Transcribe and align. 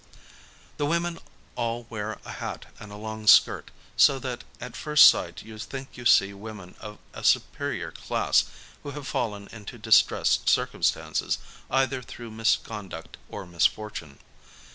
A 0.01 0.03
DAY 0.03 0.07
IN 0.07 0.23
LONDON 0.23 0.31
ss 0.33 0.77
The 0.77 0.85
women 0.87 1.19
all 1.55 1.85
wear 1.91 2.17
a 2.25 2.31
hat 2.31 2.65
and 2.79 2.91
a 2.91 2.95
long 2.95 3.27
skirt, 3.27 3.69
so 3.95 4.17
that 4.17 4.43
at 4.59 4.75
first 4.75 5.07
sight 5.07 5.43
you 5.43 5.59
think 5.59 5.95
you 5.95 6.05
see 6.05 6.33
women 6.33 6.73
of 6.79 6.97
a 7.13 7.23
superior 7.23 7.91
class 7.91 8.45
who 8.81 8.89
have 8.97 9.05
fallen 9.07 9.47
into 9.51 9.77
distressed 9.77 10.49
circumstances 10.49 11.37
either 11.69 12.01
through 12.01 12.31
mis 12.31 12.55
conduct, 12.55 13.17
or 13.29 13.45
misfortune. 13.45 14.17